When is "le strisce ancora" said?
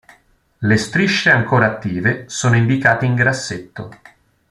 0.57-1.67